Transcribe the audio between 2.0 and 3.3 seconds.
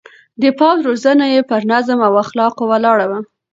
او اخلاقو ولاړه وه.